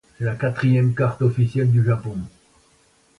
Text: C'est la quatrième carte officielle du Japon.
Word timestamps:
C'est 0.17 0.23
la 0.25 0.33
quatrième 0.33 0.95
carte 0.95 1.21
officielle 1.21 1.69
du 1.71 1.85
Japon. 1.85 2.17